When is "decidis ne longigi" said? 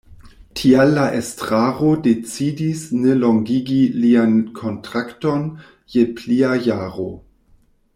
2.07-3.79